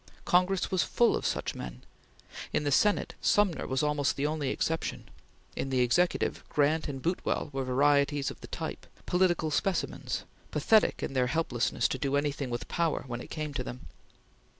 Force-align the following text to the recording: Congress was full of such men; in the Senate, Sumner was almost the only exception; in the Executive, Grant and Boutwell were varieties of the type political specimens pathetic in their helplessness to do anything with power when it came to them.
Congress 0.25 0.71
was 0.71 0.81
full 0.81 1.15
of 1.15 1.27
such 1.27 1.53
men; 1.53 1.83
in 2.51 2.63
the 2.63 2.71
Senate, 2.71 3.13
Sumner 3.21 3.67
was 3.67 3.83
almost 3.83 4.15
the 4.15 4.25
only 4.25 4.49
exception; 4.49 5.07
in 5.55 5.69
the 5.69 5.81
Executive, 5.81 6.43
Grant 6.49 6.87
and 6.87 7.03
Boutwell 7.03 7.51
were 7.53 7.63
varieties 7.63 8.31
of 8.31 8.41
the 8.41 8.47
type 8.47 8.87
political 9.05 9.51
specimens 9.51 10.23
pathetic 10.49 11.03
in 11.03 11.13
their 11.13 11.27
helplessness 11.27 11.87
to 11.89 11.99
do 11.99 12.15
anything 12.15 12.49
with 12.49 12.67
power 12.67 13.03
when 13.05 13.21
it 13.21 13.29
came 13.29 13.53
to 13.53 13.63
them. 13.63 13.81